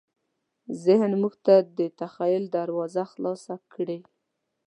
[0.83, 3.99] ذهن موږ ته د تخیل دروازه خلاصه کړې.